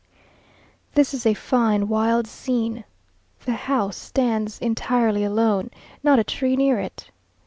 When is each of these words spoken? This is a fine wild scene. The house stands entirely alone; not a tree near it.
This 0.95 1.13
is 1.13 1.27
a 1.27 1.35
fine 1.35 1.87
wild 1.87 2.25
scene. 2.25 2.85
The 3.45 3.51
house 3.51 3.97
stands 3.97 4.57
entirely 4.57 5.23
alone; 5.23 5.69
not 6.01 6.17
a 6.17 6.23
tree 6.23 6.55
near 6.55 6.79
it. 6.79 7.11